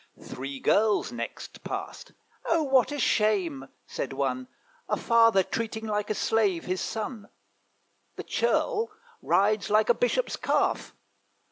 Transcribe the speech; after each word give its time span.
Three 0.19 0.59
girls 0.59 1.11
next 1.11 1.63
passed: 1.63 2.13
'Oh, 2.47 2.63
what 2.63 2.91
a 2.91 2.97
shame!' 2.97 3.67
says 3.85 4.09
one, 4.09 4.47
'A 4.89 4.97
father 4.97 5.43
treating 5.43 5.85
like 5.85 6.09
a 6.09 6.15
slave 6.15 6.65
his 6.65 6.81
son! 6.81 7.29
The 8.15 8.23
churl 8.23 8.89
rides 9.21 9.69
like 9.69 9.89
a 9.89 9.93
bishop's 9.93 10.37
calf. 10.37 10.95